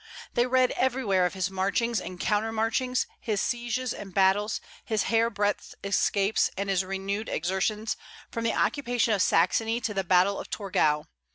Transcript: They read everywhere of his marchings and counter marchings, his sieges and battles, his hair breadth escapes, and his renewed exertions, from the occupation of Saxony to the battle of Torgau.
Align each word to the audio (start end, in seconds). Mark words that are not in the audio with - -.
They 0.33 0.47
read 0.47 0.71
everywhere 0.71 1.27
of 1.27 1.35
his 1.35 1.51
marchings 1.51 2.01
and 2.01 2.19
counter 2.19 2.51
marchings, 2.51 3.05
his 3.19 3.39
sieges 3.39 3.93
and 3.93 4.15
battles, 4.15 4.59
his 4.83 5.03
hair 5.03 5.29
breadth 5.29 5.75
escapes, 5.83 6.49
and 6.57 6.71
his 6.71 6.83
renewed 6.83 7.29
exertions, 7.29 7.95
from 8.31 8.43
the 8.43 8.53
occupation 8.55 9.13
of 9.13 9.21
Saxony 9.21 9.79
to 9.81 9.93
the 9.93 10.03
battle 10.03 10.39
of 10.39 10.49
Torgau. 10.49 11.03